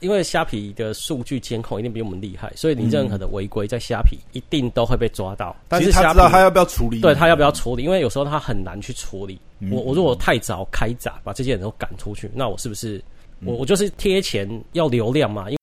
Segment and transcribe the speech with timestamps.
[0.00, 5.56] 因为虾皮的数据监控一定比我们厉害，所以你任何的违规在虾皮一定都会被抓到。
[5.68, 7.82] 但是他知道他要不要处理，对他要不要处理？
[7.82, 9.40] 因为有时候他很难去处理。
[9.58, 13.02] 嗯我我如果太早开闸，把这些人都赶出去，那我是不是
[13.40, 15.50] 嗯我我就是贴钱要流量嘛？
[15.50, 15.56] 因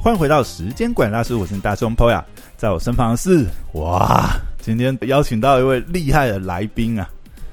[0.00, 2.22] 欢迎回到时间管理大师，我是大众 Poya，
[2.56, 7.06] 在我身旁的是哇，今天邀请到一位厉害的来宾啊。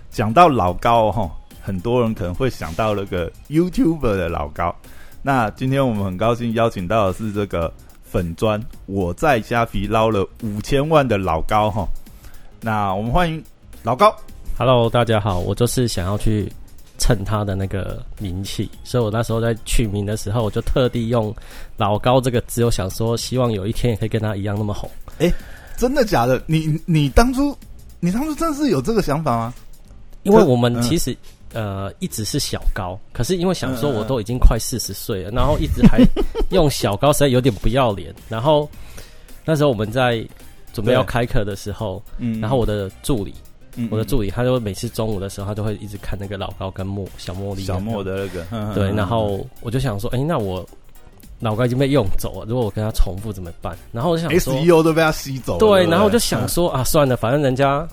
[0.09, 1.29] 讲到老高哈，
[1.61, 4.73] 很多人可能会想到那个 YouTuber 的老高。
[5.21, 7.69] 那今天我们很高兴邀请到的是这个
[8.01, 11.85] 粉砖，我在虾皮捞了五千万的老高哈。
[12.61, 13.43] 那我们欢迎
[13.83, 14.15] 老高。
[14.57, 16.49] Hello，大家好，我就是想要去
[16.97, 21.35] 蹭他的那个名气，所以我那时候在取名的时候，我就特地用
[21.75, 24.89] “老高”这个字，我想说，希望有一天也可以跟他一样那么红。
[25.81, 26.39] 真的假的？
[26.45, 27.57] 你你当初
[27.99, 29.53] 你当初真的是有这个想法吗？
[30.21, 31.17] 因为我们嗯其实、
[31.53, 35.99] 呃一直是小高，可是因为想说我都已经快四十岁了，然后一直还
[36.51, 38.13] 用小高，实在有点不要脸。
[38.29, 38.69] 然后
[39.43, 40.23] 那时候我们在
[40.71, 43.33] 准备要开课的时候，嗯然后我的助理，
[43.75, 48.03] 嗯我的助理他就每次中午的时候，他就会一直看那个老高跟莫小茉莉、小莫。
[48.03, 50.63] 的那个，嗯对，然后我就想说，哎、那我
[51.41, 53.75] 老高已经被用走了，如果我跟他重复怎么办？
[53.91, 55.59] 然后我就想说，SEO 都被他吸走了。
[55.59, 57.85] 对，然后我就想说啊，算了，反正人家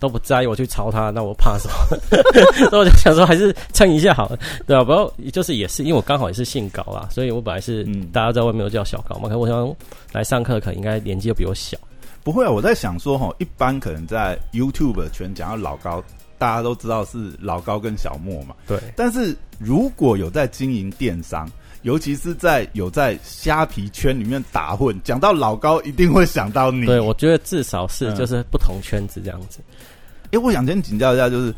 [0.00, 1.74] 都不在意我去抄他，那我怕什么？
[2.70, 9.76] 所以我就想说，还是蹭一下好了，对吧、不要就是也是因为我刚好也是姓高啦，所以我本来是、嗯大家在外面都叫小高嘛，可是我想
[10.12, 11.76] 来上课，可能应该年纪又比我小。
[12.22, 16.02] 不会啊，我在想说哈，一般可能在 YouTube 圈讲到老高，
[16.38, 18.54] 大家都知道是老高跟小莫嘛。
[18.66, 21.46] 对，但是如果有在经营电商，
[21.84, 26.86] 尤其是在有在虾皮圈里面打混，讲到老高一定会想到你。
[26.86, 29.60] 对，我觉得至少是嗯就是不同圈子这样子。
[30.30, 31.54] 诶，我想先请教一下，就是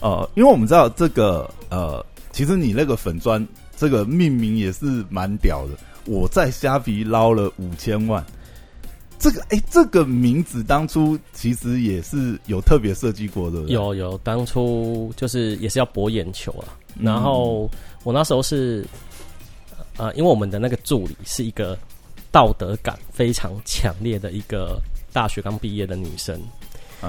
[0.00, 3.46] 呃，因为我们知道这个呃，其实你那个粉砖
[3.76, 5.74] 这个命名也是蛮屌的。
[6.06, 8.24] 我在虾皮捞了五千万，
[9.18, 13.60] 这个诶，这个名字当初其实也是有特别设计过，的？
[13.64, 16.72] 有有，当初就是也是要博眼球啊。
[16.98, 17.70] 嗯然后
[18.04, 18.82] 我那时候是，
[19.96, 21.76] 呃，因为我们的那个助理是一个
[22.30, 24.80] 道德感非常强烈的一个
[25.12, 26.40] 大学刚毕业的女生，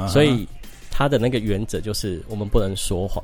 [0.08, 0.48] 所以
[0.90, 3.24] 她的那个原则就是我们不能说谎。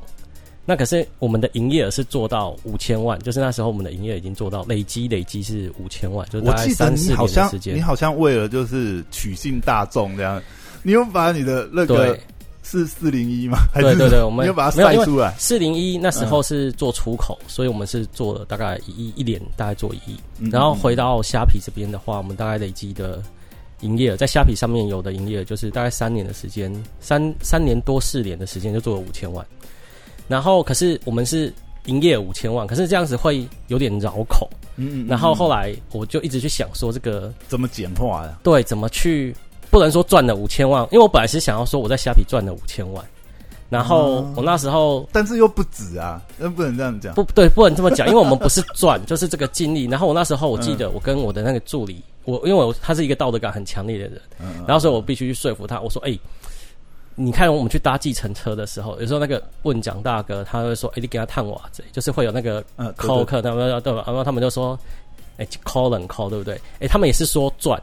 [0.66, 7.80] 那可是我们的营业额是做到五千万，就是那时候我们的营业额已经做到累积累积是五千万，就是大概我记得三四年的你好像时间你。
[7.82, 10.42] 好像为了就是取信大众这样，
[10.82, 12.20] 你又把你的那个对
[12.64, 13.58] 是四零一吗？
[13.74, 15.34] 对对对，我们你有把它没有因为晒出来？
[15.38, 20.18] 四零一那时候是做出口，所以我们是做了大概一亿一年，大概做一亿。
[20.38, 23.22] 嗯然后回到虾皮这边的话，我们大概累积的
[23.80, 29.46] 营业额，在虾皮上面有的营业额就是大概三年的时间，三三年多四年的时间就做了五千万。
[30.26, 31.52] 然后可是我们是
[31.84, 34.48] 营业五千万，可是这样子会有点绕口。
[34.76, 38.40] 嗯嗯然后后来来我就一直去想说，这个怎么简化啊？
[38.42, 39.34] 对怎么去
[39.70, 43.04] 不能说赚了五千万，因为我本来是想要说我在虾皮赚了五千万，
[43.68, 47.14] 然后哦我那时候但是又不止啊，那不能这样讲。
[47.14, 49.84] 不对，不能这么讲，因为我们不是赚， 就是这个尽力。
[49.86, 55.80] 然后我那时候我记得我跟我的那个助理，我因为我他是一个道德感很强烈的人，嗯然后所以我必须去说服他。
[55.80, 56.16] 我说：“哎、
[57.16, 64.04] 你看我们去搭计程车的时候，有时候那个问蒋大哥他会说：‘哎、你给他探瓦子，就是会有那个嗯，对扣客，他们要对吧？
[64.06, 64.78] 然后他们就说
[65.38, 67.80] ：‘哎、扣冷扣，对不对？’哎、他们也是说赚，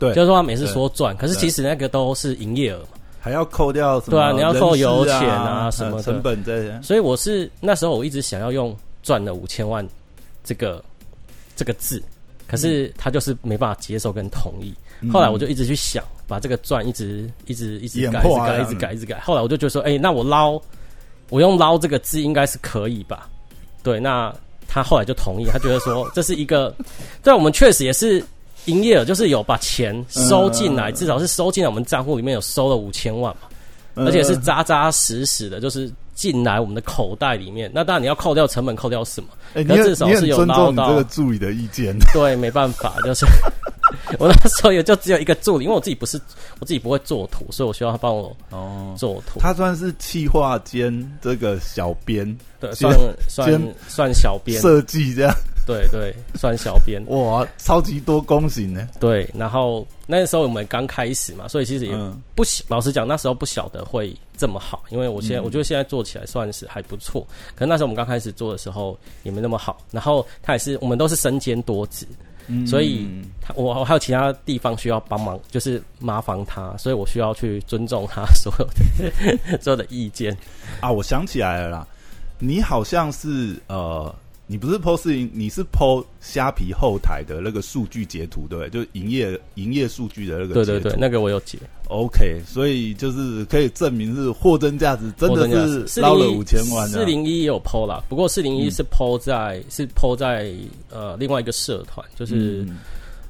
[0.00, 2.98] 对，就是说他每次说赚，可是其实那个都是营业额嘛。
[3.20, 4.12] 还要扣掉什么？
[4.12, 6.80] 对啊你要扣油钱啊啊什么成本这些。
[6.82, 9.86] 所以我是那时候我一直想要用赚了五千万
[10.42, 10.82] 这个
[11.54, 12.02] 这个字，
[12.48, 14.74] 可是他就是没办法接受跟同意。
[15.02, 19.20] 嗯后来我就一直去想，把这个赚一直一直一直改，一直改，一直改，一直改。
[19.20, 20.60] 后来我就觉得说，哎、那我捞，
[21.30, 23.28] 我用捞这个字应该是可以吧？
[23.82, 24.30] 对，那
[24.68, 26.74] 他后来就同意，他觉得说这是一个，
[27.22, 28.22] 对，我们确实也是
[28.66, 33.42] 营业额，就是有把钱收进来，嗯至少是收进来我们账户里面有收了五千万嘛。
[33.96, 37.68] 嗯而且是扎扎实实的，就是进来我们的口袋里面。
[37.74, 39.28] 那当然你要扣掉成本，扣掉什么？
[39.52, 41.94] 哎，你可是很你至少是有尊重你捞到这个助理的意见。
[42.14, 43.26] 对，没办法，就是
[44.16, 46.18] 我那时候也就只有一个助理，因为我自己不是
[46.60, 49.40] 我自己不会做图，所以我需要他帮我哦，做图。
[49.40, 52.24] 他算是企划兼这个小编
[52.60, 52.96] 对，算
[53.28, 55.34] 算算小编，设计这样，
[55.70, 57.02] 对对，算小编。
[57.06, 58.88] 哇，超级多工型呢。
[58.98, 69.78] 对，然后那时候我们刚开始嘛，所以其实也嗯不晓老实讲，那时候不晓得会这么好，因为我现在、嗯我觉得现在做起来算是还不错，可能那时候我们刚开始做的时候也没那么好。
[69.90, 72.06] 然后他也是我们都是身兼多职，
[72.46, 73.06] 嗯所以
[73.40, 80.36] 他我我还有其他地方需要帮忙，就是麻烦他，所以我需要去尊重他所有的 所有的意见。
[80.80, 81.86] 啊，我想起来了啦，
[82.38, 84.12] 你好像是呃，
[84.50, 88.68] 你不是 PO 视频，你是 PO 虾皮后台的那个数据截图，对不对？
[88.68, 90.64] 就是营业营业数据的那个截图。
[90.64, 91.56] 对对对，那个我有截。
[91.86, 96.98] OK，所以就是可以证明是货真价实，真的是捞了五千万的。
[96.98, 100.52] 四零一也有 PO 啦，不过四零一是 PO 在、是 PO 在
[100.90, 102.78] 呃另外一个社团，就是、嗯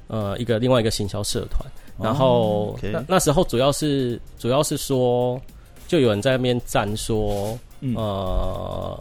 [0.07, 1.71] 呃一个另外一个行销社团。
[1.99, 5.39] 哦然后、那那时候主要是主要是说，
[5.87, 8.99] 就有人在那边赞说，嗯呃，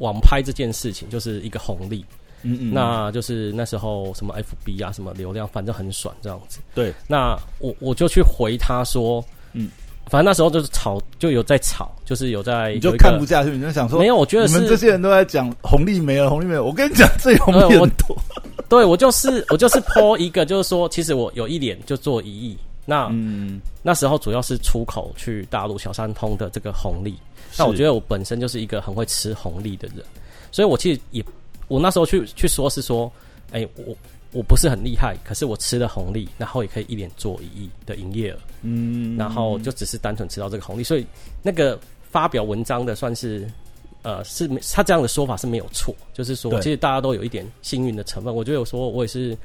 [0.00, 2.04] 网拍这件事情就是一个红利。
[2.42, 6.58] 嗯嗯，那就是那时候什么 FB 啊，什么流量，反正很爽这样子。
[6.74, 9.70] 对，那我我就去回他说，嗯，
[10.06, 16.64] 反正那时候就是吵，就有在吵，就是有在你就看不下去，你就想说，没有，我觉得你们是这些人都在讲红利没了，红利没了。
[16.64, 18.16] 我跟你讲，最红利呃我很多。
[18.70, 22.56] 对我就是我就是 po 一个，就是说，其实我有一脸就做一亿。
[22.86, 27.14] 那、嗯，那时候主要是出口去大陆小三通的这个红利。
[27.58, 30.04] 那我觉得我本身就是一个很会吃红利的人，
[30.50, 31.24] 所以我其实也
[31.68, 33.10] 我那时候去去说是说，
[33.52, 33.96] 哎、我
[34.32, 41.06] 我不是很厉害，可是我吃了红利，然后也可以一年做一亿的营业额，嗯，然后就只是单纯吃到这个红利，所以
[41.42, 41.78] 那个
[42.10, 43.48] 发表文章的算是。
[44.02, 48.34] 呃，是没他这样的说法是没有错，就是说，对其实大家都有一点幸运的成分。
[48.34, 49.36] 我觉得有说我也是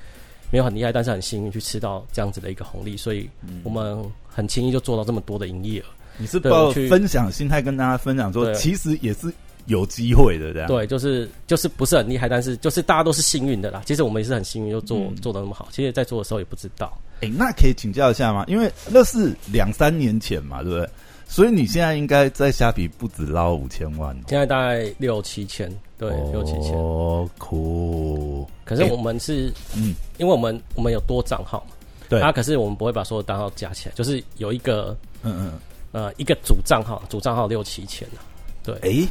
[0.49, 3.29] 没有很厉害，但是很幸运去吃到这样子的一个红利，所以
[3.65, 5.85] 我们很轻易就做到这么多的营业额。
[6.17, 9.33] 你是抱分享心态跟大家分享说，其实也是
[9.65, 10.67] 有机会的，这样。
[10.67, 13.81] 对，就是就是不是很厉害，但是就是大家都是幸运的啦。
[13.85, 15.67] 其实我们也是很幸运，就做、嗯做的那么好。
[15.71, 16.97] 其实，在做的时候也不知道。
[17.21, 18.43] 哎、那可以请教一下吗？
[18.47, 20.89] 因为那是两三年前嘛，对不对？
[21.27, 25.67] 所以你现在应该在虾皮不止捞五千万，现在大概六七千，
[25.97, 26.71] 对，六七千。
[26.77, 28.47] 哦，酷。
[28.63, 31.75] 可是我们是，嗯，因为我们我们有多账号嘛，
[32.07, 35.53] 对，啊，可是我们不会把所有账号加起来，就是有一个嗯嗯，
[35.95, 38.19] 呃一个主账号，主账号六七千啊。
[38.61, 39.07] 对，哎、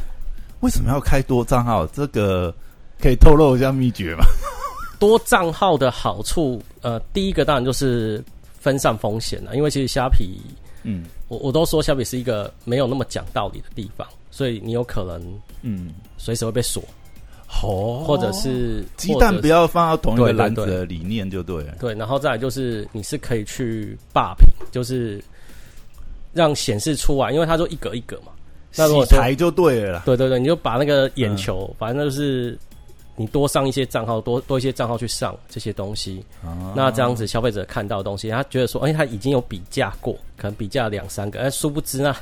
[0.59, 1.87] 为什么要开多账号？
[1.87, 2.53] 这个
[3.01, 4.23] 可以透露一下秘诀吗？
[4.99, 8.23] 多账号的好处，呃，第一个当然就是
[8.59, 10.39] 分散风险了，因为其实虾皮，
[10.83, 15.19] 嗯我我都说虾皮是一个没有那么讲道理的地方，所以你有可能
[15.63, 16.83] 嗯，随时会被锁，
[17.63, 21.73] 哦，或者是鸡蛋不要要放到同一个篮子的理念就对了。
[21.79, 25.21] 对，然后再来就是你是可以去霸屏，就是
[26.35, 28.31] 让显示出来，因为它就一格一格嘛。
[28.75, 30.03] 那如果说洗台就对了啦。
[30.05, 31.37] 对对对，你就把那个眼嗯。
[31.37, 32.57] 球，反正就是
[33.15, 36.73] 你多上一些账号，多多一些账号去上这些东西，啊。
[36.75, 42.13] 那这样子消费者看到的东西，他觉得说，哎、他已经有比价过，可能比价两三个，哎，殊不知呢，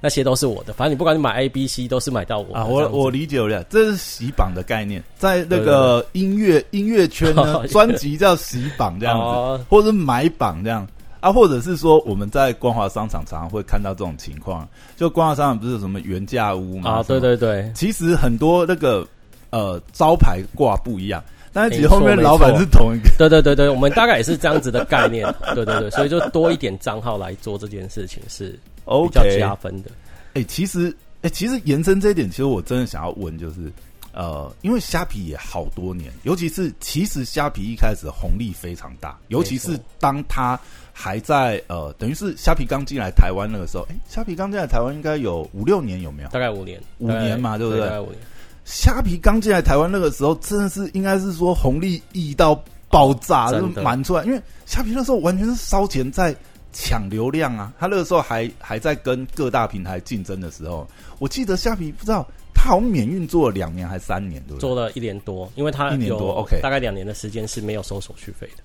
[0.00, 9.66] 那些都是我的，反正你不管你买 A、B、C 都是买到我的啊，我我理解了，这是洗榜的概念，在那个音乐音乐圈呢，哦 专辑叫洗榜这样子，哦。
[9.68, 10.88] 或者是买榜这样
[11.22, 16.90] 啊，或者是说我们在光华商场常常会看到这种情况，就光华商场不是有什么原价屋嘛？
[16.90, 19.06] 啊，对对对，其实很多那个
[19.50, 21.22] 呃招牌挂不一样，
[21.52, 23.08] 但是其实后面老板是同一个。
[23.16, 25.24] 对对对对，我们大概也是这样子的概念，
[25.54, 29.92] 对对对，所以就多一点账号来做这件事情是比较 OK，加分的。
[30.34, 33.70] 哎、其实，哎、其实延伸这一点，其实我真的想要问，就是，
[34.12, 40.58] 呃，因为虾皮也好多年，尤其是其实虾皮一开始红利非常大，尤其是当它
[40.92, 46.28] 还在呃，等于是虾皮刚进来台湾那个时候，哎、虾皮刚进来台湾应该有五六年有没有？
[46.28, 48.18] 大概五年，五年嘛对不对大概五年。
[48.64, 52.54] 虾皮刚进来台湾那个时候，真的是应该是说红利溢到
[52.88, 54.22] 爆炸，就满出来。
[54.24, 56.34] 因为虾皮那时候完全是烧钱在
[56.72, 60.86] 抢流量啊，他那个时候还还在跟各大平台竞争的时候，
[61.18, 62.24] 我记得虾皮不知道
[62.54, 64.60] 他好像免运做了两年还三年，对不对？
[64.60, 68.62] 做了一年多，因为他一年多 OK 大概两年的时间是没有收手续费的，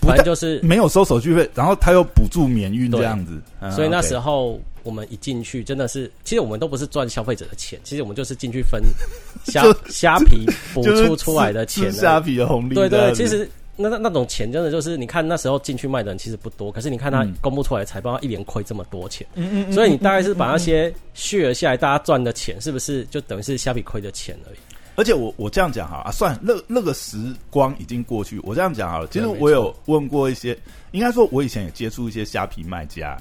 [0.00, 8.82] 反正就是，没有收手续费，然后他又补助免运这样子，嗯所以那时候候我们一进去真的是，其实我们都不是赚消费者的钱，其实我们就是进去分
[9.44, 10.44] 虾虾皮
[10.74, 17.34] 补就是出出来的钱虾皮的红利这对对，其实那那那种钱真的就是，你看那时候进去卖的人其实不多，可是你看他嗯。
[17.40, 24.58] 公布出来的财报，他一年亏这么多钱，嗯嗯嗯所以你大概是把那些血下来，大家赚的钱是不是就等于是虾皮亏的钱而已？
[24.94, 28.38] 而且我我这样讲好了啊，算那那个时光已经过去。
[28.40, 30.56] 我这样讲好了，其实我有问过一些，
[30.90, 33.16] 应该说我以前也接触一些虾皮卖家，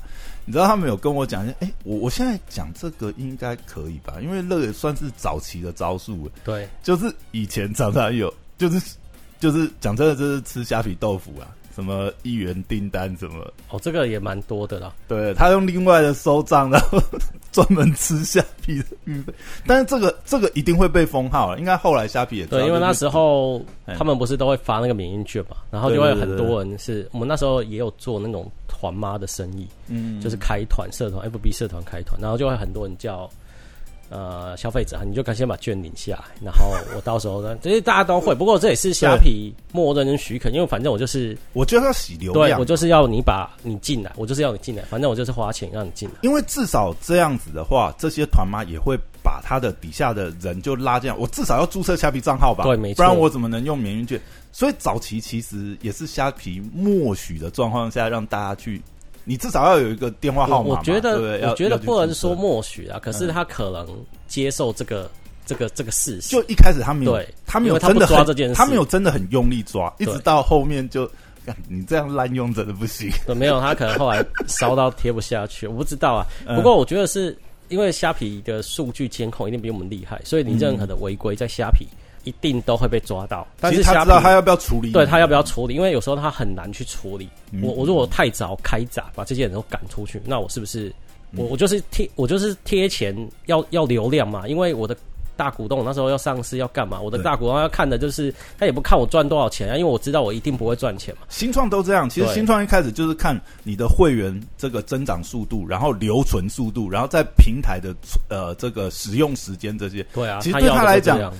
[0.45, 4.15] 你知道他们有跟我讲，哎、我我现在讲这个应该可以吧？
[4.21, 8.95] 因为那个也算是早期的招数，对，就是以前常常有，就是
[9.39, 11.47] 就是讲真的，就是吃虾皮豆腐啊。
[11.73, 14.93] 什么一元订单什么，哦，这个也蛮多的啦。
[15.07, 17.01] 对他用另外的收账，然后
[17.51, 19.33] 专门吃虾皮的运费，
[19.65, 23.95] 但是这个这个一定会被封号了，应该后来虾皮也对，因为那时候哎。
[24.01, 30.19] 他们不是都会发那个免运券嘛，然后就会很多人是我们那时候也有做那种团妈的生意，嗯。
[30.19, 33.29] 就是开团社团，FB 社团开团，然后就会很多人叫
[34.11, 46.15] 呃消费者，你就赶先把券领下来，然后我到时候呢， 这些大家都会，不过这也是虾皮默认跟许可，因为反正我就是我觉得要洗流量对我，就是要你把你进来，我就是要你进来，反正我就是花钱让你进来。
[46.21, 54.19] 因为至少这样子的话，这些团妈也会把他的底下的人就拉进来，我至少要注册虾皮账号吧，对没错不然我怎么能用免运券？
[54.51, 58.81] 所以早期其实也是虾皮默许的状况下，让大家去，
[59.23, 63.87] 你至少要有一个电话号码我我觉得，我觉得不能说默许啊，可是他可能
[64.27, 65.09] 接受这个
[65.45, 66.29] 这个这个事实。
[66.29, 71.09] 就一开始他没有对，他没有真的抓这件事他没有真的很用力抓，一直到后面就，
[71.67, 73.11] 你这样滥用真的不行。
[73.35, 76.25] 没有，他可能后来烧到贴不下去，我不知道啊。
[76.47, 77.37] 嗯不过我觉得是
[77.69, 81.87] 因为虾皮的数据监控一定比我们厉害，所以你任何的违规在虾皮
[82.23, 83.47] 一定都会被抓到。
[83.59, 87.29] 但其是他知道他要不要处理，对他要不要处理，因为有时候他很难去处理。
[87.51, 90.87] 嗯我我如果太早开闸，把这些人都赶出去，那我是不是
[91.31, 94.47] 嗯我我就是贴我就是贴钱要要流量嘛？
[94.47, 94.95] 因为我的
[95.37, 97.01] 大股东那时候要上市要干嘛？
[97.01, 101.21] 我的大股东要看的就是他也不看我赚多少钱啊，因为我知道我一定不会赚钱嘛。
[101.29, 107.95] 新创都这样，其实新创一开始就是看你的会员这个增长速度，然后留存速度，然后在平台的
[108.29, 111.33] 呃这个使用时间这些，对啊，其实对他来讲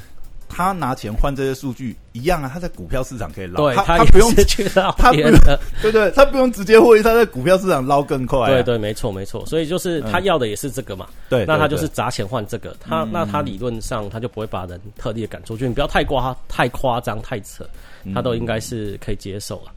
[0.52, 5.60] 他拿钱换这些数据一样啊，他在股票市场可以捞，他他也不用是去捞 他不别人的。
[5.82, 13.10] 对对，他不用直接获利，他在股票市场捞更快、啊，对对，没错没错，所以就是他嗯要的也是这个嘛，对，那他就是砸钱换这个，他嗯。
[13.12, 17.66] 那他理论上他就不会把人特地的赶出去，你不要太夸太夸张太扯，
[18.14, 19.72] 他都应该是可以接受了。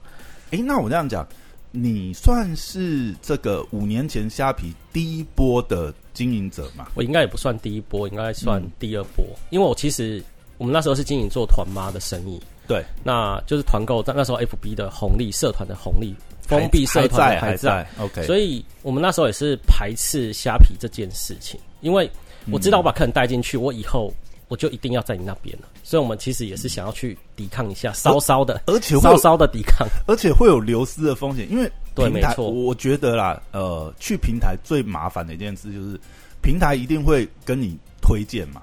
[0.50, 1.26] 诶，那我这样讲，
[1.71, 6.87] 你算是这个五年前虾皮第一波的经营者嘛？
[6.95, 8.71] 我应该也不算第一波，应该算嗯。
[8.78, 10.23] 第二波，因为我其实
[10.58, 22.11] 我们那时候是经营做团妈的生意，对，那就是团购，在那时候 FB 的红利社团的红利封闭社团的还还在，在，OK，所以我们那时候也是排斥虾皮这件事情，因为
[22.50, 24.12] 我知道我把客人带进去，我以后
[24.49, 29.88] 我就一定要在你那边了，所以我们其实也是想要去抵抗一下，稍稍的、而且稍稍的抵抗。
[30.06, 32.50] 而且会有流失的风险，因为，对没错。
[32.50, 35.99] 我觉得啦，呃，去平台最麻烦的一件事就是，
[36.42, 38.62] 平台一定会跟你推荐嘛，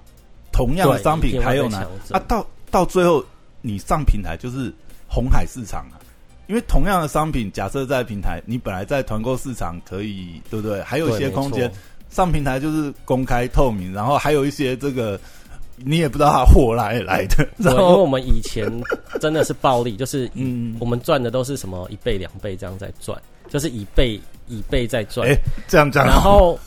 [0.51, 3.23] 同样的商品还有呢啊，到到最后
[3.61, 4.73] 你上平台就是
[5.07, 5.99] 红海市场啊。
[6.47, 10.81] 因为同样的商品，假设在平台，你本来在团购市场可以，对不对？
[10.81, 11.71] 还有一些空间，
[12.09, 15.17] 上平台就是公开透明，然后还有一些这个
[15.77, 18.69] 你也不知道它货哪里来的， 然后，因为我们以前
[19.21, 23.17] 真的是暴利，就是 嗯我们赚的都是什么一倍、两倍这样在赚，
[23.47, 25.25] 就是以倍以倍在赚。
[25.25, 25.37] 哎
[25.69, 26.59] 这样这样然后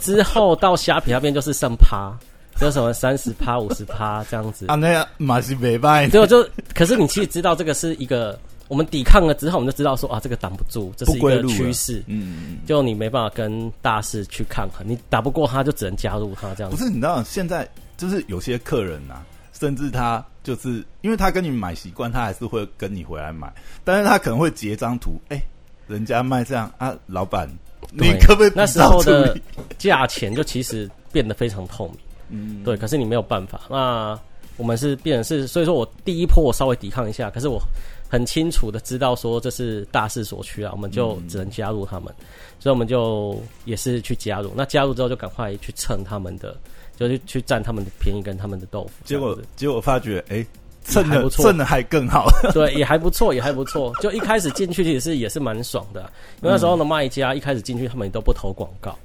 [0.00, 2.12] 之后到虾皮那边就是剩趴，
[2.60, 4.66] 就什么三十趴、五十趴这样子。
[4.68, 8.38] 啊，那样马西北拜结果就，可是你其实知道这个是一个，
[8.68, 12.02] 我们抵抗了之后，我们就知道说啊，这个挡不住，这是一个趋势。
[12.06, 16.76] 嗯嗯就你没办法跟大势去抗衡，你打不过他，就只能加入他这样不。
[16.76, 19.22] 是你知道，现在就是有些客人呐、
[19.58, 23.52] 甚至他就是因为他跟你买习惯，他还是会跟你回来买，
[23.84, 25.40] 但是他可能会截张图，哎、
[25.86, 27.48] 人家卖这样啊，老板，
[27.92, 29.36] 你对可不可以那时候的？
[29.78, 31.96] 价钱就其实变得非常透明，
[32.28, 33.62] 嗯，对，可是你没有办法。
[33.70, 34.18] 那
[34.56, 37.60] 我们是变成是，所以说我第一波我稍微抵抗一下，可是我
[38.08, 42.12] 很清楚的知道说这是大势所趋啊，我们就嗯只能加入他们，
[42.58, 44.52] 所以我们就也是去加入。
[44.56, 46.56] 那加入之后就赶快去蹭他们的，
[46.96, 48.90] 就是去占他们的便宜跟他们的豆腐。
[49.04, 50.44] 结果结果发觉，哎、
[50.82, 53.92] 蹭的蹭的还更好， 对，也还不错，也还不错。
[54.00, 56.10] 就一开始进去其实是也是蛮爽的啊、
[56.42, 58.98] 因为那时候的卖家一开始进去他们也都不投广告，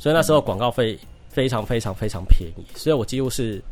[0.00, 0.98] 所以那时候广告费
[1.36, 3.62] 非常非常非常便宜，所以我几乎是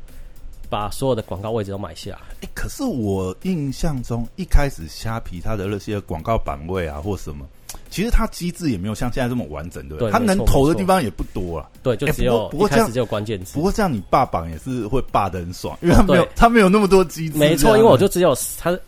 [0.69, 2.21] 把所有的广告位置都买下来。
[2.43, 7.47] 哎、可是我印象中一开始虾皮它的那些广告版位啊或什么，
[7.89, 10.11] 其实它机制也没有像现在这么完整，对不对？
[10.11, 11.71] 它能投的地方也不多啊。
[11.83, 13.63] 对，就哎只有、不过不过这样有关键词不。
[13.63, 17.39] 过这样你霸榜也是会霸的很爽，因为它没有对他没有那么多机制。
[17.39, 18.79] 没错，因为我就只有他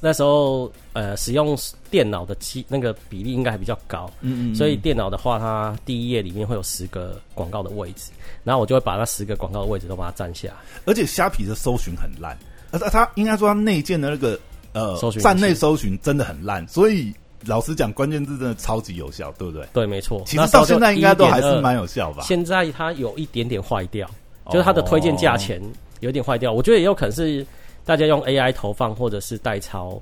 [0.00, 1.56] 那时候呃使用
[1.90, 8.10] 电脑的机那个比例应该还比较高，嗯嗯，所以电脑的话，它第一页里面会有十个广告的位置，
[8.44, 10.50] 然后我就会把那十个广告的位置都把它占下。
[10.84, 12.38] 而且虾皮的搜寻很烂，
[12.70, 14.38] 而且它应该说它内建的那个
[14.72, 17.12] 呃站内搜寻真的很烂，所以
[17.46, 19.66] 老实讲，关键字真的超级有效，对不对？
[19.72, 20.22] 对，没错。
[20.26, 22.22] 其实到现在应该都还是1.2蛮有效吧？
[22.22, 24.08] 现在它有一点点坏掉，
[24.50, 25.60] 就是它的推荐价钱
[26.00, 26.52] 有点坏掉。
[26.52, 27.44] 我觉得也有可能是
[27.84, 30.00] 大家用 AI 投放或者是代抄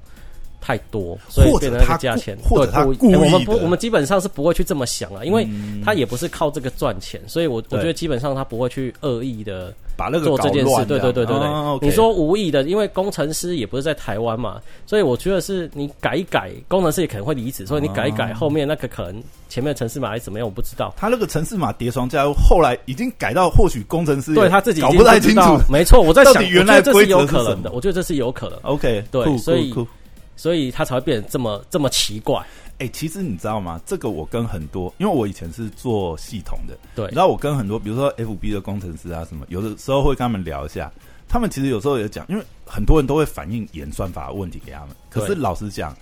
[0.69, 2.37] 太多，所以变成那个价钱。
[2.45, 5.49] 或者他故意我们不，我们基本上是不会去这么想啊，因为
[5.83, 10.85] 他也不是靠这个赚钱，所以我我觉得基本上他不会去恶意的把那个做这件事。
[10.85, 20.93] 对对对对对，你说无意的，因为工程师也不是在台湾嘛，所以我觉得是你改一改，工程师也可能会离职，所以你改一改，后面那个可能前面的城市码还是怎么样，我不知道。
[20.99, 25.59] 他那个城市码叠床加后来已经改到，或许工程师对他自己搞不太清楚。
[25.71, 28.59] 没错，我在想，原来这是有可能的，我觉得这是有可能。
[28.63, 29.73] OK，对，所以。
[30.39, 32.43] 所以它才会变得这么这么奇怪。
[32.79, 33.81] 哎，其实你知道吗？
[33.85, 37.11] 这个我跟很多，因为我以前是做系统的，对。
[37.13, 40.91] 然后我跟很多，比如说 FB 的工程师啊，什么，有的时候会跟他们聊一下。
[41.29, 44.91] 他们其实有时候也讲，因为很多人都会反映演算法问题给他们。
[45.11, 45.93] 可是老实讲，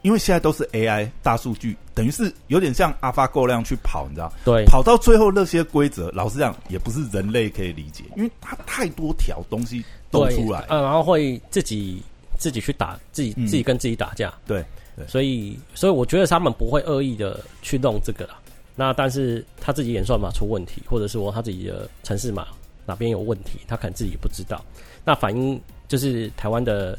[0.00, 4.32] 因为现在都是 AI 大数据，等于是有点像 AlphaGo 那样去跑，你知道？
[4.46, 4.64] 对。
[4.64, 12.02] 跑到最后那些规则，老实讲，也不是人类可以理解，因为它太多条东西都出来，呃，然后会自己。
[12.38, 14.32] 自己去打自己，自己跟自己打架。
[14.46, 14.64] 对，
[15.06, 18.38] 所以，所以我觉得他们不会恶意的去弄这个啦。
[18.74, 22.46] 那但是他自己演算法出问题，或者是说他自己的城市码
[22.86, 24.64] 哪边有问题，他可能自己也不知道。
[25.04, 26.96] 那反映就是台湾的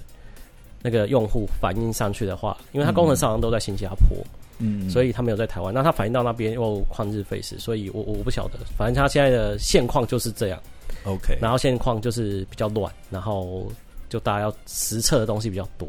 [0.82, 4.18] 那个用户反映上去的话，因为他工程上都在新加坡，
[4.58, 5.74] 嗯，所以他没有在台湾。
[5.74, 8.60] 那他反映到那边又旷日费时，所以我我不晓得。
[8.78, 10.62] 反正他现在的现况就是这样。
[11.06, 13.72] OK，然后现况就是比较乱，然后。
[14.10, 15.88] 就大家要实测的东西比较多，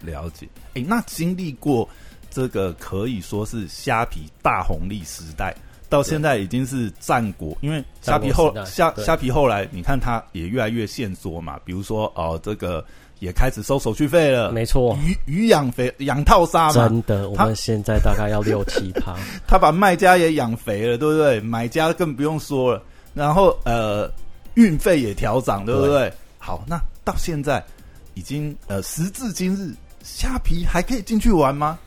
[0.00, 0.46] 了解。
[0.74, 1.88] 哎，那经历过
[2.30, 5.54] 这个可以说是虾皮大红利时代，
[5.88, 7.56] 到现在已经是战国。
[7.60, 11.58] 因为虾皮后虾虾皮后来，你看它也越来越限缩嘛。
[11.64, 12.84] 比如说哦，这个
[13.20, 14.50] 也开始收手续费了。
[14.50, 16.88] 没错，鱼鱼养肥养套杀嘛。
[16.88, 19.14] 真的，我们现在大概要六七趴。
[19.46, 21.38] 他把卖家也养肥了，对不对？
[21.40, 22.82] 买家更不用说了。
[23.14, 24.10] 然后呃，
[24.54, 26.12] 运费也调涨，对不对？
[26.38, 26.82] 好，那。
[27.04, 27.62] 到现在
[28.14, 31.78] 已经呃，时至今日，虾皮还可以进去玩吗？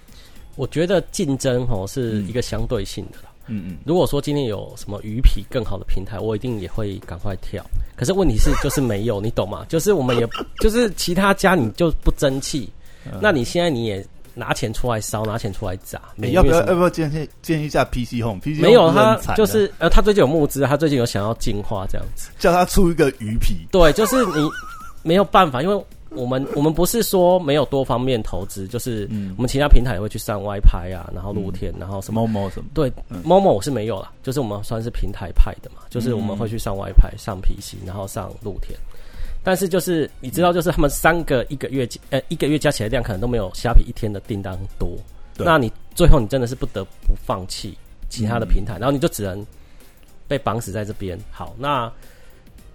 [0.55, 3.17] 我觉得竞争哦是一个相对性的
[3.47, 7.63] 嗯嗯，如果说今天有什么鱼皮更好的平台，我一定也会赶快跳。
[7.95, 9.65] 可是问题是就是没有，你懂吗？
[9.69, 10.27] 就是我们也
[10.61, 12.69] 就是其他家你就不争气，
[13.21, 14.03] 那你现在你也
[14.33, 23.67] 拿钱出来烧，拿钱出来砸，你要不要要不要建议建议一下 PC Home？PC 没有他就是呃，他最近有募资，他最近有想要进化这样子，叫他出一个鱼皮。
[23.71, 24.49] 对，就是你。
[25.05, 32.21] 没有办法，因为我们 我们不是说没有多方面投资，就是我们其他平台也会去上外拍啊，然后露天，然后什么。
[32.21, 32.65] 某某什么？
[32.73, 32.91] 对
[33.23, 38.77] 某某我是没有了，就是我们算是平台派的嘛，就是我们会去上外拍、上 PC，然后上露天。
[39.43, 44.97] 但是就是你知道，就是他们三个一个月呃一个月加起来量可能都没有虾皮一天的订单多，
[45.37, 47.77] 那你最后你真的是不得不放弃
[48.09, 49.45] 其他的平台，然后你就只能
[50.27, 51.15] 被绑死在这边。
[51.29, 51.91] 好，那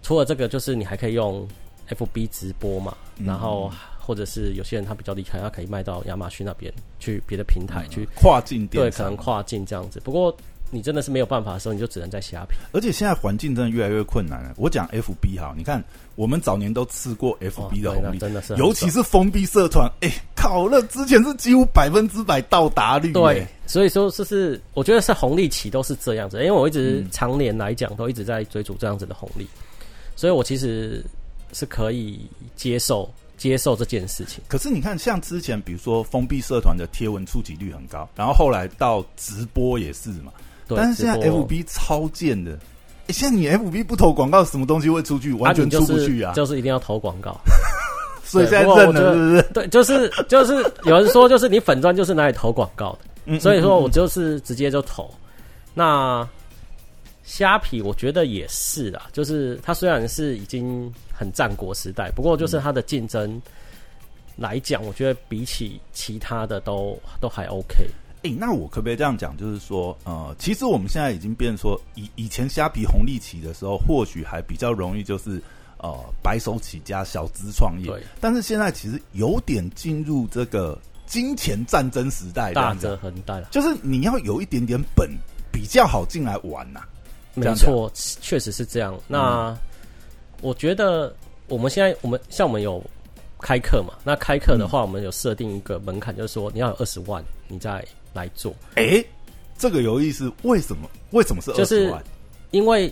[0.01, 1.45] 除了这个，就是你还可以用。
[1.91, 10.01] F B 直播嘛，然后或者是有些人他比较厉害，他可以卖到亚马逊那边去，别的平台去跨境店，对，可能跨境这样子。
[10.01, 10.35] 不过
[10.73, 12.57] 你真的是没有办法的时候，你就只能在虾皮。
[12.73, 14.55] 而且现在环境真的越来越困难了。
[14.57, 15.83] 我讲 F B 哈，你看
[16.15, 23.13] 我们早年都吃过 F B 的红利，真的是，尤其是封闭社团，哎，考了之前是几乎百分之百到达率。
[23.13, 29.47] 对，所以说就是我觉得是红利期都是这样子，因为我一直常年来讲都一直在追逐这样子的红利，
[30.17, 31.05] 所以我其实。
[31.53, 32.21] 是可以
[32.57, 40.33] 接受接受这件事情，可是你看，像之前比如说封闭社团的贴文触及率很高，然后后来到直播也是嘛，
[40.69, 42.59] 但是现在 FB 超贱的，
[43.07, 45.33] 哎，现在你 FB 不投广告，什么东西会出去？
[45.35, 46.35] 完全出不去啊！
[46.35, 47.35] 就是一定要投广告，
[48.23, 49.43] 所以现在认了，是不是？
[49.55, 55.11] 对，就是就是有人说，就是你粉钻就是拿来投广告的，所以说我就是直接就投。
[55.73, 56.29] 那
[57.31, 60.93] 虾皮我觉得也是啦，就是它虽然是已经。
[61.21, 63.39] 很战国时代，不过就是它的竞争
[64.37, 67.87] 来讲，我觉得比起其他的都都还 OK。
[68.23, 69.37] 哎，那我可不可以这样讲？
[69.37, 75.43] 就是说，呃，其实我们现在已经变说，以以前虾皮红利期的时候，或许还比较容易，就是
[75.77, 77.89] 呃白手起家、小资创业。
[77.89, 78.03] 对。
[78.19, 85.07] 但是现在其实有点进入这个金钱战争时代，大则恒大，就是你要有一点点本，
[85.53, 86.81] 比较好进来玩呐。
[87.35, 88.99] 没错，确实是这样。
[89.07, 89.57] 那。
[90.43, 91.15] 我觉得
[91.49, 92.83] 我们现在我们像我们有
[93.43, 98.51] 开课嘛，那开课的话，我们有设定一个门槛，就是说你要有二十万，你再来做。
[98.77, 99.05] 哎，
[99.59, 100.89] 这个有意思，为什么？
[101.11, 102.03] 为什么是二十万？
[102.53, 102.91] 因为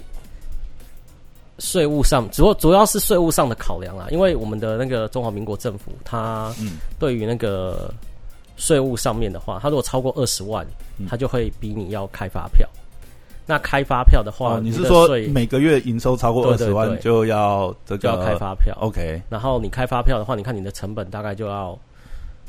[1.59, 4.09] 税务上，主要主要是税务上的考量啊。
[4.11, 6.55] 因为我们的那个中华民国政府，它
[6.99, 7.91] 对于那个
[8.59, 10.67] 税务上面的话，它如果超过二十万，
[11.09, 12.69] 它就会逼你要开发票。
[13.51, 19.23] 那开发票的话，你是说每个月营收超过二十万就要这个就要开发票？OK。
[19.31, 21.77] 然后你开发票的话，你看你的成本大概就要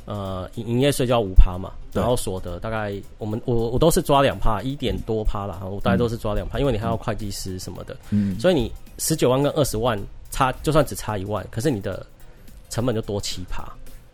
[0.03, 9.97] 呃营营业税就要五趴嘛，然后所得大概我们我我都是抓两趴，一点多趴啦，我大概都是抓两趴，因为你还要会计师什么的，嗯，所以你十九万跟二十万
[10.31, 12.05] 差，就算只差一万，可是你的
[12.69, 13.63] 成本就多七趴，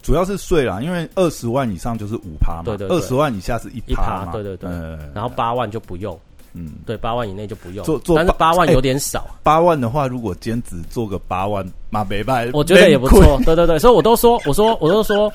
[0.03, 2.95] 主要是税啦，因为二十万以上就是五趴嘛，对对对。
[2.95, 4.69] 二十万以下是一一趴嘛，对对对。
[4.69, 4.99] 呃。
[5.15, 6.17] 然后八万就不用，
[6.57, 7.85] 嗯，对，八万以内就不用。
[7.85, 15.29] 做，做但是八万哎有点少，八万的话，如果兼职做个八万，马北拜，我觉得也不错， 对对对，所以我都说，我说我都说，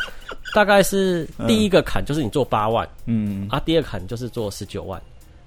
[0.55, 2.89] 大概是第一个坎就是你做八万。
[3.05, 4.99] 嗯，啊，第二坎就是做十九万，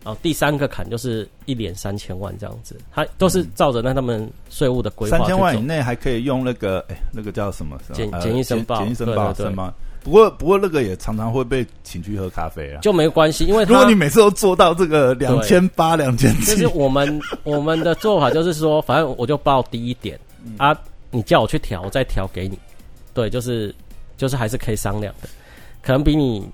[0.04, 7.80] 然后第三个坎就是一年三千万这样子，它都是照着那他们税务的规划三千万以内还可以用那个，哎、那个叫什么？
[7.90, 9.74] 呃简简易申报简易申报申报。
[10.04, 12.82] 不过，不过那个也常常会被请去喝咖啡啊。
[12.82, 16.56] 就没关系，因为如果你每次都做到这个两千八、两千七。
[16.56, 20.20] 就是，我们 我们的做法就是说，反正我就报低一点。
[20.46, 20.54] 嗯。
[20.58, 20.78] 啊，
[21.10, 22.58] 你叫我去调，我再调给你，
[23.14, 23.74] 对，就是
[24.18, 25.30] 就是还是可以商量的，
[25.82, 26.46] 可能比你，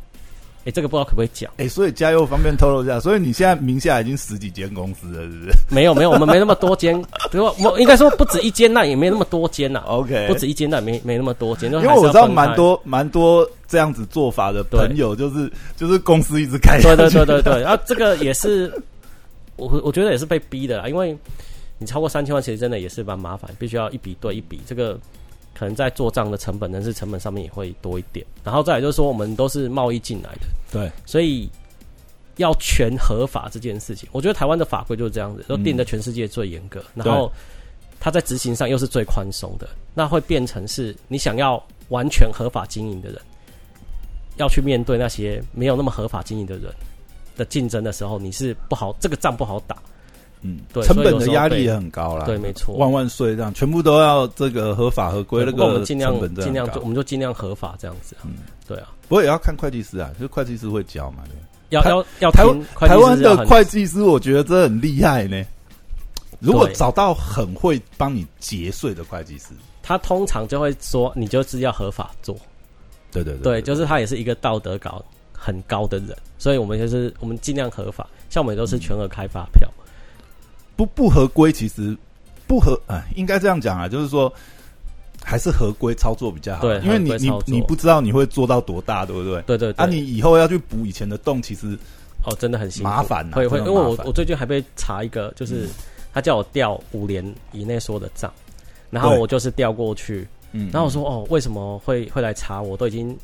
[0.65, 1.51] 哎、这个不知道可不可以讲。
[1.57, 6.93] 哎、所以加油方便透露一下，所以你现在名下已经十几间公司了，是不是没有没有，我们没那么多间，
[7.31, 12.53] 如果我应该说不止一间，那也没那么多间呐、？OK，不止一间，那也没没那么多间，因因为我知道蛮。
[12.55, 18.69] 多蛮多这样子做法的朋友，就是就是公司一直开下去，对对对对对，然后这个也是
[19.55, 21.15] 我我觉得也是被逼的啦，因为
[21.77, 24.99] 你超过三千万，其实真的也是蛮麻烦，必须要一笔对一笔，这个
[25.59, 28.25] 可能在做账的成本、人事成本上面也会多一点。
[28.45, 31.49] 然后再来就是说，我们都是贸易进来的，对，所以
[32.37, 37.29] 要全合法这件事情，我觉得台湾的法规就是这样子，都定的全世界最严格，然后
[37.99, 43.21] 它在执行上又是最宽松的，那会变成是你想要完全合法经营的人，
[44.37, 46.73] 要去面对那些没有那么合法经营的人
[47.35, 49.75] 的竞争的时候，你是不好，这个仗不好打。
[50.41, 52.25] 嗯，对成本的压力也很高啦。
[52.25, 58.23] 对没错万万岁这样，全部都要这个合法合规，那个我们尽量尽量做，我们就尽量合法这样子啊。
[58.25, 58.35] 嗯
[58.67, 61.23] 对啊，不过也要看会计师啊，就是会计师会教嘛。
[61.25, 61.35] 对
[61.69, 65.43] 要要要台湾台湾的会计师，我觉得真的很厉害呢。
[66.39, 69.47] 如果找到很会帮你节税的会计师，
[69.83, 72.35] 他通常就会说，你就是要合法做。
[73.11, 79.67] 对对对，就是他也是一个道德高很高的人，所以我们就是我们尽量合法，像我们都是全额开发票。
[80.79, 81.93] 不不合规，其实
[82.47, 84.31] 不合啊，应该这样讲啊，就是说
[85.21, 89.41] 还是合规操作比较好，对因为你你你不知道你会做到多大，对不对？
[89.41, 91.77] 对对对，啊，你以后要去补以前的洞，其实
[92.23, 95.69] 哦，真的很辛苦，麻烦呐会会，因为我我最近还被查一个，就是嗯。
[96.13, 98.33] 他叫我调五年以内所有的账，
[98.89, 102.75] 然后我就是调过去，嗯，然后我说哦，为什么会会来查我？
[102.75, 103.15] 都已经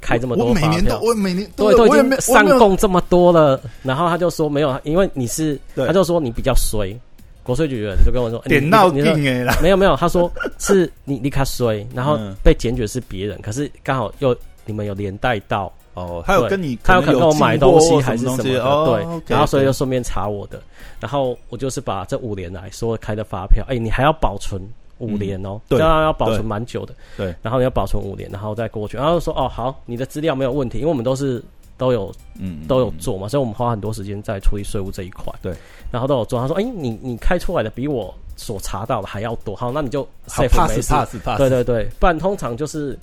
[0.00, 1.00] 开这么我多发每年都票。
[1.02, 6.98] 我每年对，都已经上供这么多了，然后他就说没有，因为你是，他就说你比较衰，
[7.42, 12.34] 国税局的人就跟我说，点到你哎啦，没有没有，他说是你你卡衰，然后嗯。
[12.42, 14.34] 被检举的是别人，可是刚好又
[14.64, 20.62] 你们有连带到，哦，他有跟你他有可能跟我买东西还是什什么的，哦对然后所以就顺便查我的，
[21.00, 24.60] 然后我就是把这五年来所有开的发票，哎，你还要保存
[25.00, 31.42] 五年哦，对这样要保存蛮久的，对，然后你要保存五年，然后再过去，然后就说哦好，你的资料没有问题，因为我们都是
[31.76, 35.32] 都有嗯都有做嘛，所以我们花很多时间在处理税务这一块。
[35.42, 35.54] 对，
[35.90, 36.40] 然后都有做。
[36.40, 39.56] 他说：“哎、你你开出来的比我所查到的还要多。
[39.56, 40.90] 好，那你就好 safe 没 pass。
[40.90, 42.98] pass pass，对对对，不然通常就是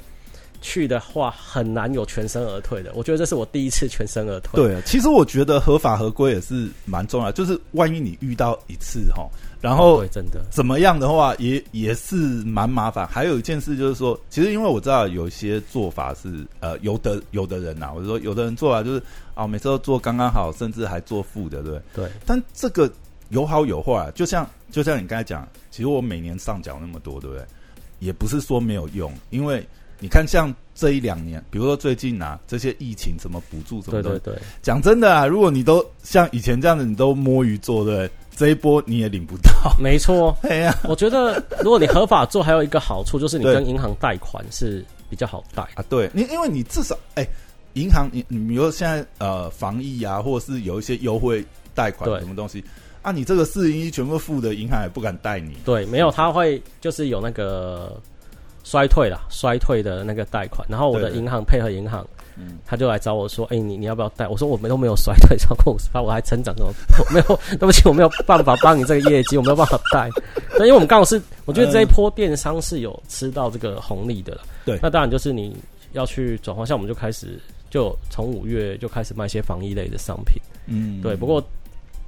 [0.62, 2.92] 去的话很难有全身而退的。
[2.96, 4.62] 我觉得这是我第一次全身而退。
[4.62, 9.28] 对，啊其实我觉得合法合规也是蛮重要，就是万一你遇到一次哈，
[9.62, 13.08] 然后，真的怎么样的话，也也是蛮麻烦。
[13.08, 19.02] 还有一件事就是说，其实因为我知道有些做法是呃，有的有的人呐、我就说有的人做法就是
[19.34, 22.06] 啊，每次都做刚刚好，甚至还做负的，对不对？
[22.06, 22.92] 对但这个
[23.30, 27.46] 有好有坏，就像就像你刚才讲，其实我每年上缴那么多，对不对？
[28.00, 29.68] 也不是说没有用，因为
[30.00, 38.10] 你看像这一两年，比如说最近啊，这些疫情什么补助什么的，对对对，讲真的啊，如果你都像以前这样子，你都摸鱼做，对？
[38.36, 39.76] 这一波你也领不到。
[39.80, 40.38] 没错。
[40.48, 45.64] 哎呀我觉得如果你合法做，还有一个好处就是你跟银行贷款是比较好贷。
[45.74, 47.28] 啊，对你，因为你至少哎，
[47.74, 52.64] 银行你你比如说现在呃防疫啊，或者是有一些优惠贷款什么东西
[53.02, 55.58] 啊，你这个四零一全部付的，银行也不敢贷你。
[55.66, 58.00] 对，没有，他会就是有那个
[58.70, 66.74] 衰退了，衰退的那个贷款，然后我的银行配合银行，嗯他就来找我说：“哎、你你要不要贷？”我说：“我们都没有衰退超过五十趴，我还成长中，我
[67.10, 70.10] 没有，对不起，我没有办法帮你这个业绩，我没有办法贷。
[70.60, 74.42] 那，因为我们刚好是，我觉得这一波电商是有吃到这个红利的了。
[74.66, 75.56] 对那当然就是你
[75.94, 80.42] 要去转换，像我们就开始就从五月就开始卖一些防疫类的商品。
[80.66, 81.42] 嗯对，不过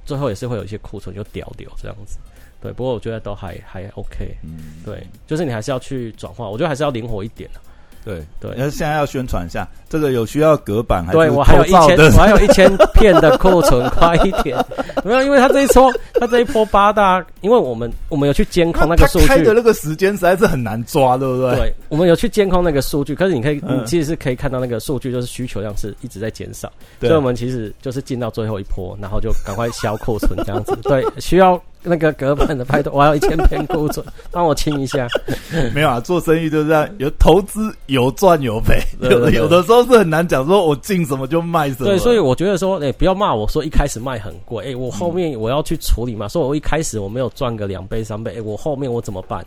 [0.04, 2.18] 最后也是会有一些库存就掉掉这样子。
[2.62, 4.36] 对，不过我觉得都还还 OK。
[4.42, 7.58] 嗯，对，就是你还是要去转化，我觉得还是要灵活一点啊
[8.02, 14.56] 对对那现在要宣传一下，这个有需要隔板还是对我还有一千，我还有一千片的库存， 快一点！
[15.04, 21.56] 没有，因为他这一波，他这一波八大，因为我们我们有去监控那个数据他开的，那个时间实在是很难抓，对不对？
[21.56, 30.76] 对，我们有去监控那个数据，可是你可以，嗯你其实是可以看到那个数据，就是需求量是一直在减少，对所以我们其实就是进到最后一波，然后就赶快销库存这样子。
[30.84, 35.08] 对，需要那个隔板的拍头，我还有一千片库存，帮我清一下。
[35.74, 41.86] 没有啊，做生意就是这样，有投资有赚有赔， 有有的时候是很难讲，说我进什么就卖什么。
[41.86, 49.44] 对，所以我觉得说，哎、不要骂我说一开始卖很贵，哎、我后面我要去处理嘛，说我一开始我没有赚个两倍三倍，哎、我后面我怎么办？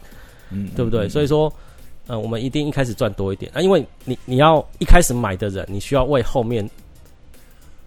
[0.51, 1.09] 嗯对不对？
[1.09, 1.51] 所以以说，
[2.05, 6.63] 呃，我们一定一开始赚多一点啊，因为你你要一开始买的人，你需要为后面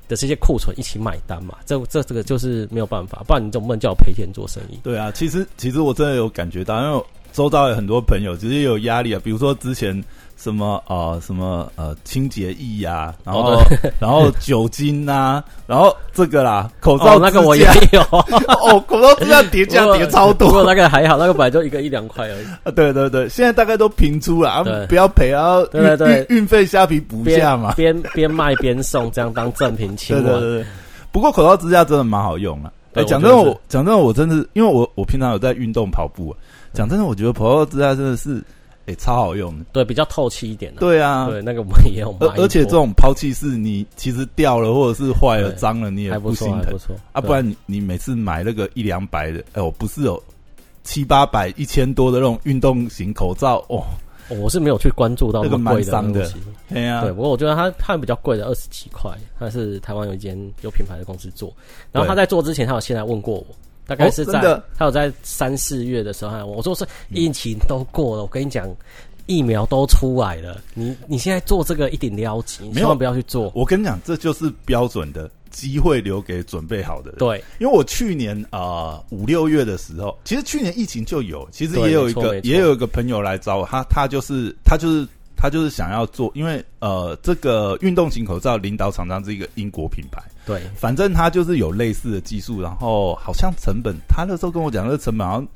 [0.08, 4.78] 的这些库存一起买单嘛，这这这个就是没有办法，不然你总不能叫我赔钱做生意。
[4.82, 10.02] 对啊，其实其实我真的有感觉到，因为我周遭有很多朋友其实也有压力啊，比如说之前
[10.36, 13.62] 什么呃什么呃清洁液呀、然后、哦
[13.98, 22.70] 然后酒精呐、然后这个啦口罩、哦，那个我也有， 哦，口罩支架叠加叠超多不过多那个还好，那个本来就一个一两块而已，啊！
[22.76, 27.72] 对对对，现在大概都平出了啊，不要赔啊，对对对运费虾皮补一下嘛。
[27.74, 30.24] 边边卖边送，这样当赠品亲吻。
[30.24, 30.66] 对对对对，
[31.10, 32.70] 不过口罩支架真的蛮好用啊。
[32.92, 36.32] 哎、对讲真的，我讲真的，我真的因为我我平常有在运动跑步、啊，
[36.72, 38.42] 讲真的，我觉得口罩支架真的是
[38.86, 39.64] 哎、超好用的。
[39.72, 40.80] 对，比较透气一点的。
[40.80, 47.20] 对啊，对，那个我们也有买而而且这种抛弃式，你其实掉了或者是坏了、脏了，你也还不错，心疼还不错啊。
[47.20, 50.22] 不然你你每次买那个一两百的，哎、我不是有
[50.84, 53.82] 七八百、一千多的那种运动型口罩哦，
[54.28, 56.36] 我是没有去关注到那个么贵蛮伤的东西。
[56.68, 61.52] 对呀、对，不过我觉得它它比较贵的二十几块，它是台湾有一间有品牌的公司做，
[61.90, 63.46] 然后他在做之前，他有先来问过我，
[63.86, 68.68] 大概是在、哦他有在三四月的时候，他我说是疫情都过了，我跟你讲。
[69.28, 73.50] 疫苗都出来了，你你现在做这个一点撩急，你千万不要去做。
[73.56, 77.18] 我跟你讲，这就是标准的机会留给准备好的人。
[77.18, 85.04] 对，因为我去年啊五六月的时候，其实去年疫情就有，其实也有一个也有一个朋友来找我，他他就是他就是
[85.36, 95.48] 他就是想要做，因为呃这个运动型口罩领导厂商是一个英国品牌，对，反正他就是有类似的技术，然后好像成本，他那时候跟我讲，那个成本好像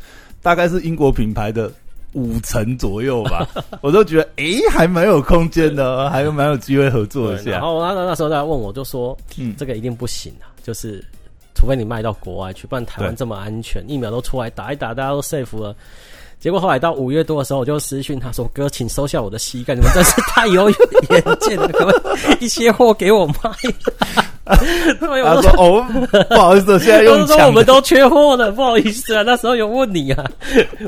[0.43, 1.71] 大概是英国品牌的。
[2.15, 3.47] 五成左右吧，
[3.83, 7.61] 我都觉得诶、还蛮有空间的，还有蛮有机会合作一下，然。
[7.61, 11.01] 后他那时候在问我，就说嗯，这个一定不行啊，就是
[11.55, 15.73] 除非你卖到国外去，不然台湾这么安全，疫苗都出来打一打，大家都 safe 了。
[16.41, 20.79] 结果后来到五月多的时候，我就私讯他说：“哥，请收下我的膝盖，你们真是太有眼
[21.39, 23.35] 见了，可不可以一些货给我卖？”
[24.47, 24.57] 他
[25.43, 25.87] 说：“哦，
[26.31, 27.37] 不好意思，现在我就说。
[27.47, 30.25] 我们都缺货了，不好意思啊，那时候有问你啊。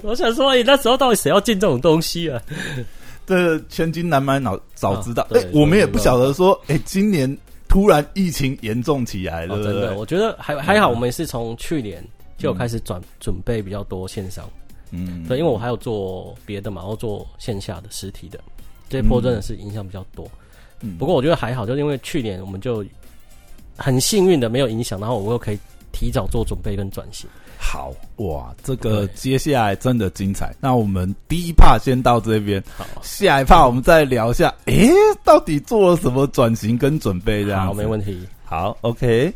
[0.02, 2.40] 我想说，哎、那时候到底谁要进这种东西啊？
[3.26, 7.36] 这千金难买早早知道哎，我们也不晓得说，哎，今年
[7.68, 12.02] 突然疫情严重起来，了哦，真的，我觉得还还好，我们是从去年
[12.38, 14.44] 就有开始转、准备比较多线上。
[14.92, 18.38] 嗯，对，因为我还有做别的嘛，然后做线下的实体的，
[18.88, 20.24] 这一波真的是影响比较多。
[20.82, 22.84] 嗯不过我觉得还好，就是因为去年我们就
[23.76, 25.58] 很幸运的没有影响，然后我又可以
[25.92, 27.28] 提早做准备跟转型。
[27.56, 30.52] 好哇，这个接下来真的精彩。
[30.60, 34.90] 那我们第一趴先到这边，好啊，下一趴我们再聊一下，诶，
[35.22, 37.44] 到底做了什么转型跟准备？
[37.44, 38.26] 这样好，子没问题。
[38.44, 39.32] 好，OK。